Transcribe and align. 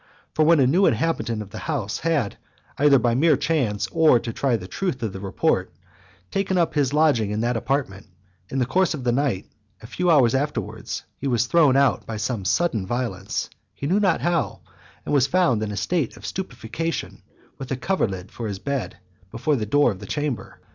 For 0.33 0.43
when 0.43 0.59
a 0.59 0.65
new 0.65 0.87
inhabitant 0.87 1.43
of 1.43 1.51
the 1.51 1.59
house 1.69 1.99
had, 1.99 2.39
either 2.79 2.97
by 2.97 3.13
mere 3.13 3.37
chance, 3.37 3.87
or 3.91 4.17
to 4.17 4.33
try 4.33 4.55
the 4.57 4.67
truth 4.67 5.03
of 5.03 5.13
the 5.13 5.19
report, 5.19 5.71
taken 6.31 6.57
up 6.57 6.73
his 6.73 6.91
lodging 6.91 7.29
in 7.29 7.41
that 7.41 7.55
apartment, 7.55 8.07
in 8.49 8.57
the 8.57 8.65
course 8.65 8.95
of 8.95 9.03
the 9.03 9.11
night, 9.11 9.45
a 9.79 9.85
few 9.85 10.09
hours 10.09 10.33
afterwards, 10.33 11.03
he 11.19 11.27
was 11.27 11.45
thrown 11.45 11.77
out 11.77 12.07
by 12.07 12.17
some 12.17 12.45
sudden 12.45 12.83
violence, 12.87 13.47
he 13.75 13.85
knew 13.85 13.99
not 13.99 14.21
how, 14.21 14.61
and 15.05 15.13
was 15.13 15.27
found 15.27 15.61
in 15.61 15.71
a 15.71 15.77
state 15.77 16.17
of 16.17 16.25
stupefaction, 16.25 17.21
with 17.59 17.67
the 17.67 17.77
coverlid 17.77 18.31
of 18.39 18.45
his 18.47 18.57
bed, 18.57 18.97
before 19.29 19.55
the 19.55 19.67
door 19.67 19.91
of 19.91 19.99
the 19.99 20.07
chamber. 20.07 20.59